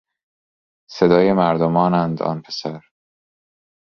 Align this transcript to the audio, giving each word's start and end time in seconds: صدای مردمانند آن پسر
صدای 0.89 1.33
مردمانند 1.33 2.21
آن 2.21 2.41
پسر 2.41 2.81